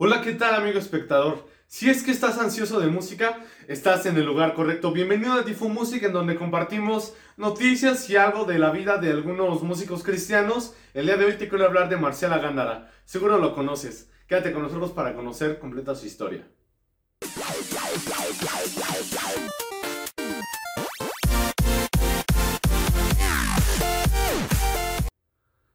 Hola, 0.00 0.22
¿qué 0.22 0.32
tal 0.32 0.54
amigo 0.54 0.78
espectador? 0.78 1.48
Si 1.66 1.90
es 1.90 2.04
que 2.04 2.12
estás 2.12 2.38
ansioso 2.38 2.78
de 2.78 2.86
música, 2.86 3.40
estás 3.66 4.06
en 4.06 4.16
el 4.16 4.26
lugar 4.26 4.54
correcto. 4.54 4.92
Bienvenido 4.92 5.32
a 5.32 5.44
Tifo 5.44 5.68
Music, 5.68 6.04
en 6.04 6.12
donde 6.12 6.36
compartimos 6.36 7.14
noticias 7.36 8.08
y 8.08 8.14
algo 8.14 8.44
de 8.44 8.60
la 8.60 8.70
vida 8.70 8.98
de 8.98 9.10
algunos 9.10 9.64
músicos 9.64 10.04
cristianos. 10.04 10.76
El 10.94 11.06
día 11.06 11.16
de 11.16 11.24
hoy 11.24 11.32
te 11.32 11.48
quiero 11.48 11.64
hablar 11.64 11.88
de 11.88 11.96
Marcela 11.96 12.38
Gándara. 12.38 12.92
Seguro 13.04 13.38
lo 13.38 13.56
conoces. 13.56 14.08
Quédate 14.28 14.52
con 14.52 14.62
nosotros 14.62 14.92
para 14.92 15.14
conocer 15.14 15.58
completa 15.58 15.96
su 15.96 16.06
historia. 16.06 16.46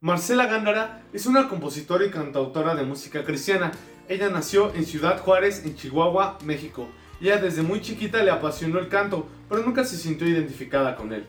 Marcela 0.00 0.46
Gándara 0.46 1.02
es 1.12 1.26
una 1.26 1.48
compositora 1.48 2.06
y 2.06 2.10
cantautora 2.10 2.74
de 2.74 2.84
música 2.84 3.22
cristiana. 3.22 3.72
Ella 4.08 4.28
nació 4.30 4.72
en 4.74 4.86
Ciudad 4.86 5.20
Juárez, 5.20 5.64
en 5.64 5.74
Chihuahua, 5.74 6.38
México. 6.44 6.88
Ella 7.20 7.38
desde 7.38 7.62
muy 7.62 7.80
chiquita 7.80 8.22
le 8.22 8.30
apasionó 8.30 8.78
el 8.78 8.88
canto, 8.88 9.26
pero 9.48 9.62
nunca 9.62 9.84
se 9.84 9.96
sintió 9.96 10.28
identificada 10.28 10.94
con 10.94 11.12
él. 11.12 11.24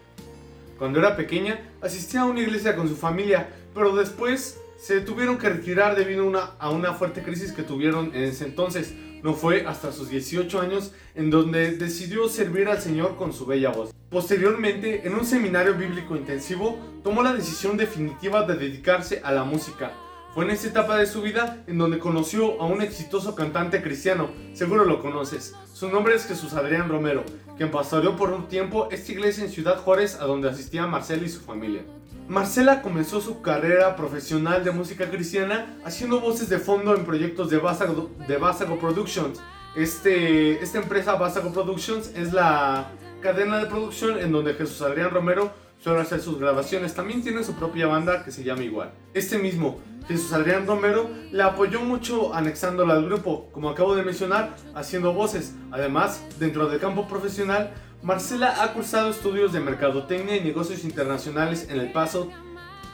Cuando 0.78 1.00
era 1.00 1.16
pequeña, 1.16 1.60
asistía 1.82 2.22
a 2.22 2.26
una 2.26 2.42
iglesia 2.42 2.76
con 2.76 2.88
su 2.88 2.96
familia, 2.96 3.50
pero 3.74 3.96
después 3.96 4.60
se 4.80 5.02
tuvieron 5.02 5.40
que 5.40 5.50
retirar 5.50 5.96
debido 5.96 6.32
a 6.60 6.70
una, 6.70 6.94
fuerte 6.94 7.24
crisis 7.24 7.52
que 7.52 7.64
tuvieron 7.64 8.14
en 8.14 8.26
ese 8.26 8.46
entonces. 8.46 8.94
No 9.24 9.34
fue 9.34 9.66
hasta 9.66 9.92
sus 9.92 10.10
18 10.10 10.62
años 10.62 10.94
en 11.16 11.32
donde 11.32 11.72
decidió 11.78 12.30
servir 12.30 12.68
al 12.68 12.80
Señor 12.80 13.16
con 13.16 13.34
su 13.34 13.48
bella 13.48 13.72
voz. 13.72 13.92
Posteriormente, 14.12 15.08
en 15.08 15.16
un 15.16 15.26
seminario 15.26 15.74
bíblico 15.74 16.16
intensivo, 16.16 16.78
tomó 17.04 17.24
la 17.24 17.34
decisión 17.34 17.76
definitiva 17.76 18.44
de 18.44 18.56
dedicarse 18.56 19.20
a 19.24 19.32
la 19.32 19.44
música. 19.44 19.94
Fue 20.38 20.46
en 20.46 20.52
esta 20.52 20.68
etapa 20.68 21.00
de 21.00 21.08
su 21.08 21.24
vida 21.24 21.64
en 21.66 21.80
donde 21.80 21.98
conoció 21.98 22.62
a 22.62 22.68
un 22.68 22.84
exitoso 22.84 23.34
cantante 23.34 23.82
cristiano, 23.82 24.30
seguro 24.54 24.86
lo 24.86 25.02
conoces. 25.02 25.56
Su 25.74 25.90
nombre 25.90 26.14
es 26.14 26.28
Jesús 26.28 26.54
Adrián 26.54 26.90
Romero, 26.90 27.24
quien 27.58 27.72
pastoreó 27.72 28.16
por 28.16 28.30
un 28.30 28.48
tiempo 28.48 28.88
esta 28.92 29.12
iglesia 29.12 29.46
en 29.46 29.50
Ciudad 29.50 29.80
Juárez 29.80 30.20
a 30.22 30.26
donde 30.26 30.48
asistía 30.48 30.86
Marcela 30.86 31.24
y 31.24 31.30
su 31.30 31.40
familia. 31.40 31.82
Marcela 32.28 32.84
comenzó 32.84 33.20
su 33.20 33.42
carrera 33.42 33.96
profesional 33.96 34.64
de 34.64 34.70
música 34.70 35.10
cristiana 35.10 35.76
haciendo 35.84 36.20
voces 36.20 36.50
de 36.50 36.60
fondo 36.60 36.96
en 36.96 37.04
proyectos 37.04 37.50
de 37.50 37.58
Vásago, 37.58 38.12
de 38.28 38.38
Productions. 38.80 39.40
Este, 39.76 40.62
esta 40.62 40.78
empresa 40.78 41.16
Vásago 41.16 41.52
Productions 41.52 42.12
es 42.16 42.32
la 42.32 42.92
cadena 43.22 43.58
de 43.58 43.66
producción 43.66 44.20
en 44.20 44.32
donde 44.32 44.54
Jesús 44.54 44.84
Adrián 44.84 45.10
Romero 45.10 45.52
suele 45.80 46.02
hacer 46.02 46.20
sus 46.20 46.40
grabaciones. 46.40 46.94
También 46.94 47.22
tiene 47.22 47.44
su 47.44 47.54
propia 47.54 47.88
banda 47.88 48.24
que 48.24 48.32
se 48.32 48.44
llama 48.44 48.64
igual. 48.64 48.92
Este 49.14 49.38
mismo, 49.38 49.80
Jesús 50.08 50.32
Adrián 50.34 50.66
Romero, 50.66 51.10
le 51.32 51.44
apoyó 51.44 51.82
mucho 51.82 52.34
anexándola 52.34 52.94
al 52.94 53.06
grupo, 53.06 53.50
como 53.52 53.70
acabo 53.70 53.96
de 53.96 54.04
mencionar, 54.04 54.56
haciendo 54.76 55.14
voces. 55.14 55.56
Además, 55.72 56.24
dentro 56.40 56.68
del 56.68 56.80
campo 56.80 57.08
profesional, 57.08 57.74
Marcela 58.04 58.64
ha 58.64 58.74
cursado 58.74 59.10
estudios 59.10 59.54
de 59.54 59.60
mercadotecnia 59.60 60.38
y 60.38 60.44
negocios 60.44 60.84
internacionales 60.84 61.68
en 61.70 61.80
El 61.80 61.92
Paso. 61.92 62.30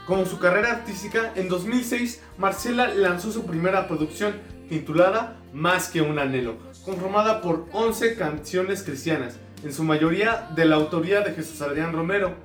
Como 0.08 0.26
su 0.26 0.40
carrera 0.40 0.72
artística, 0.72 1.32
en 1.36 1.50
2006 1.50 2.22
Marcela 2.38 2.88
lanzó 2.88 3.32
su 3.32 3.46
primera 3.46 3.88
producción 3.88 4.34
titulada 4.68 5.38
Más 5.54 5.90
que 5.90 6.02
un 6.02 6.20
anhelo, 6.20 6.58
conformada 6.84 7.42
por 7.42 7.68
11 7.74 8.16
canciones 8.16 8.84
cristianas, 8.84 9.38
en 9.64 9.74
su 9.74 9.84
mayoría 9.84 10.50
de 10.56 10.66
la 10.66 10.76
autoría 10.76 11.22
de 11.22 11.34
Jesús 11.34 11.62
Adrián 11.62 11.94
Romero. 11.94 12.36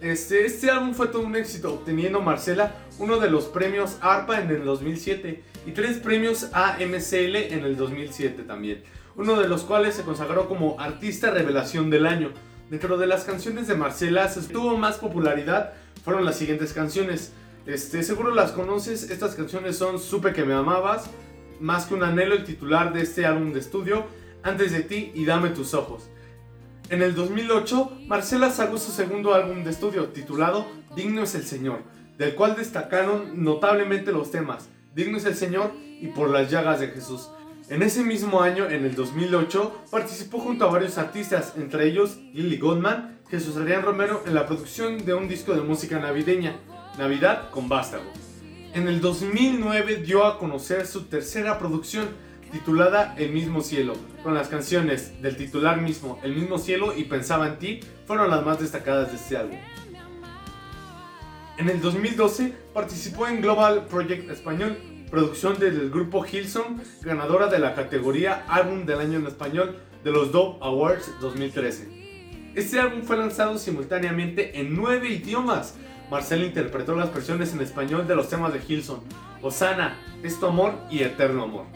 Este, 0.00 0.44
este 0.44 0.70
álbum 0.70 0.94
fue 0.94 1.08
todo 1.08 1.22
un 1.22 1.36
éxito, 1.36 1.74
obteniendo 1.74 2.20
Marcela 2.20 2.74
uno 2.98 3.18
de 3.18 3.30
los 3.30 3.46
premios 3.46 3.96
ARPA 4.00 4.40
en 4.40 4.50
el 4.50 4.64
2007 4.64 5.42
y 5.66 5.70
tres 5.72 5.98
premios 5.98 6.50
AMCL 6.52 7.36
en 7.36 7.64
el 7.64 7.76
2007 7.76 8.42
también 8.42 8.82
uno 9.16 9.40
de 9.40 9.48
los 9.48 9.62
cuales 9.62 9.94
se 9.94 10.02
consagró 10.02 10.48
como 10.48 10.78
Artista 10.78 11.30
Revelación 11.30 11.88
del 11.90 12.06
Año. 12.06 12.32
Dentro 12.70 12.98
de 12.98 13.06
las 13.06 13.24
canciones 13.24 13.66
de 13.66 13.74
Marcela, 13.74 14.28
se 14.28 14.42
tuvo 14.42 14.76
más 14.76 14.96
popularidad 14.96 15.72
fueron 16.04 16.24
las 16.24 16.36
siguientes 16.36 16.72
canciones. 16.72 17.32
Este, 17.66 18.02
seguro 18.02 18.34
las 18.34 18.52
conoces, 18.52 19.10
estas 19.10 19.34
canciones 19.34 19.76
son 19.76 19.98
Supe 19.98 20.32
que 20.32 20.44
me 20.44 20.54
amabas, 20.54 21.10
Más 21.58 21.86
que 21.86 21.94
un 21.94 22.02
anhelo, 22.02 22.34
el 22.34 22.44
titular 22.44 22.92
de 22.92 23.02
este 23.02 23.24
álbum 23.24 23.52
de 23.52 23.60
estudio, 23.60 24.04
Antes 24.42 24.72
de 24.72 24.82
ti 24.82 25.12
y 25.14 25.24
Dame 25.24 25.48
tus 25.50 25.72
ojos. 25.74 26.08
En 26.88 27.02
el 27.02 27.16
2008, 27.16 28.02
Marcela 28.06 28.50
sacó 28.50 28.78
su 28.78 28.92
segundo 28.92 29.34
álbum 29.34 29.64
de 29.64 29.70
estudio 29.70 30.04
titulado 30.10 30.66
Digno 30.94 31.24
es 31.24 31.34
el 31.34 31.42
Señor, 31.42 31.80
del 32.16 32.36
cual 32.36 32.54
destacaron 32.54 33.42
notablemente 33.42 34.12
los 34.12 34.30
temas 34.30 34.68
Digno 34.94 35.18
es 35.18 35.24
el 35.24 35.34
Señor 35.34 35.72
y 36.00 36.06
Por 36.08 36.30
las 36.30 36.48
llagas 36.48 36.78
de 36.78 36.88
Jesús. 36.88 37.28
En 37.68 37.82
ese 37.82 38.04
mismo 38.04 38.40
año, 38.40 38.70
en 38.70 38.84
el 38.84 38.94
2008, 38.94 39.86
participó 39.90 40.38
junto 40.38 40.64
a 40.64 40.70
varios 40.70 40.96
artistas, 40.96 41.54
entre 41.56 41.88
ellos 41.88 42.18
Lily 42.32 42.58
Goldman, 42.58 43.18
Jesús 43.28 43.56
Adrián 43.56 43.82
Romero, 43.82 44.22
en 44.24 44.34
la 44.34 44.46
producción 44.46 45.04
de 45.04 45.14
un 45.14 45.26
disco 45.26 45.54
de 45.54 45.62
música 45.62 45.98
navideña, 45.98 46.54
Navidad 46.98 47.50
con 47.50 47.68
Vástago. 47.68 48.04
En 48.74 48.86
el 48.86 49.00
2009 49.00 49.96
dio 49.96 50.24
a 50.24 50.38
conocer 50.38 50.86
su 50.86 51.06
tercera 51.06 51.58
producción, 51.58 52.08
titulada 52.58 53.14
El 53.18 53.32
mismo 53.32 53.60
cielo, 53.60 53.92
con 54.22 54.32
las 54.32 54.48
canciones 54.48 55.20
del 55.20 55.36
titular 55.36 55.80
mismo, 55.80 56.18
El 56.22 56.34
mismo 56.34 56.58
cielo 56.58 56.96
y 56.96 57.04
Pensaba 57.04 57.48
en 57.48 57.58
ti, 57.58 57.80
fueron 58.06 58.30
las 58.30 58.44
más 58.46 58.58
destacadas 58.58 59.10
de 59.10 59.16
este 59.16 59.36
álbum. 59.36 59.58
En 61.58 61.68
el 61.68 61.80
2012 61.80 62.54
participó 62.72 63.26
en 63.26 63.42
Global 63.42 63.86
Project 63.86 64.30
Español, 64.30 64.78
producción 65.10 65.58
del 65.58 65.90
grupo 65.90 66.24
Hillsong, 66.24 66.80
ganadora 67.02 67.48
de 67.48 67.58
la 67.58 67.74
categoría 67.74 68.44
Álbum 68.48 68.86
del 68.86 69.00
Año 69.00 69.18
en 69.18 69.26
Español 69.26 69.76
de 70.02 70.10
los 70.10 70.32
Dove 70.32 70.58
Awards 70.62 71.10
2013. 71.20 72.52
Este 72.54 72.80
álbum 72.80 73.02
fue 73.02 73.18
lanzado 73.18 73.58
simultáneamente 73.58 74.58
en 74.58 74.74
nueve 74.74 75.10
idiomas. 75.10 75.74
Marcela 76.10 76.44
interpretó 76.44 76.94
las 76.94 77.12
versiones 77.12 77.52
en 77.52 77.60
español 77.60 78.06
de 78.06 78.16
los 78.16 78.30
temas 78.30 78.52
de 78.52 78.60
Hillsong, 78.66 79.02
Osana, 79.42 79.98
Es 80.22 80.40
tu 80.40 80.46
amor 80.46 80.74
y 80.90 81.02
Eterno 81.02 81.42
amor. 81.44 81.66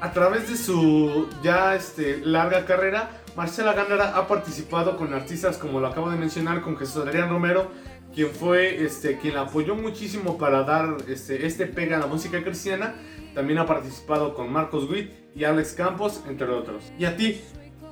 A 0.00 0.12
través 0.12 0.48
de 0.48 0.56
su 0.56 1.28
ya 1.42 1.74
este, 1.74 2.20
larga 2.24 2.64
carrera, 2.64 3.10
Marcela 3.34 3.72
Gándara 3.72 4.16
ha 4.16 4.28
participado 4.28 4.96
con 4.96 5.12
artistas 5.12 5.56
como 5.56 5.80
lo 5.80 5.88
acabo 5.88 6.08
de 6.08 6.16
mencionar, 6.16 6.62
con 6.62 6.76
Jesús 6.76 6.98
Adrián 6.98 7.28
Romero, 7.28 7.72
quien 8.14 8.30
fue 8.30 8.84
este, 8.84 9.18
quien 9.18 9.34
la 9.34 9.42
apoyó 9.42 9.74
muchísimo 9.74 10.38
para 10.38 10.62
dar 10.62 10.98
este, 11.08 11.46
este 11.46 11.66
pega 11.66 11.96
a 11.96 12.00
la 12.00 12.06
música 12.06 12.44
cristiana. 12.44 12.94
También 13.34 13.58
ha 13.58 13.66
participado 13.66 14.34
con 14.34 14.52
Marcos 14.52 14.88
Witt 14.88 15.10
y 15.34 15.42
Alex 15.42 15.72
Campos, 15.72 16.22
entre 16.28 16.46
otros. 16.46 16.84
¿Y 16.96 17.04
a 17.04 17.16
ti? 17.16 17.40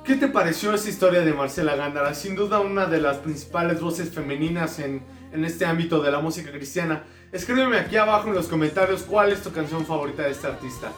¿Qué 0.05 0.15
te 0.15 0.29
pareció 0.29 0.73
esta 0.73 0.89
historia 0.89 1.19
de 1.19 1.33
Marcela 1.33 1.75
Gándara? 1.75 2.13
Sin 2.13 2.35
duda 2.37 2.61
una 2.61 2.85
de 2.85 3.01
las 3.01 3.17
principales 3.17 3.81
voces 3.81 4.13
femeninas 4.13 4.79
en, 4.79 5.03
en 5.33 5.43
este 5.43 5.65
ámbito 5.65 6.01
de 6.01 6.09
la 6.09 6.19
música 6.19 6.51
cristiana. 6.51 7.03
Escríbeme 7.33 7.77
aquí 7.77 7.97
abajo 7.97 8.29
en 8.29 8.35
los 8.35 8.47
comentarios 8.47 9.03
cuál 9.03 9.33
es 9.33 9.43
tu 9.43 9.51
canción 9.51 9.85
favorita 9.85 10.23
de 10.23 10.31
este 10.31 10.47
artista. 10.47 10.93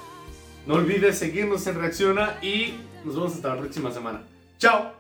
No 0.65 0.75
olvides 0.75 1.17
seguirnos 1.17 1.65
en 1.67 1.75
Reacciona 1.75 2.37
y 2.41 2.75
nos 3.03 3.15
vemos 3.15 3.33
hasta 3.33 3.55
la 3.55 3.57
próxima 3.57 3.91
semana. 3.91 4.21
¡Chao! 4.57 4.93